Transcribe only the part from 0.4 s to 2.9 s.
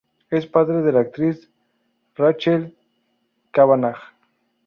padre de la actriz Rachel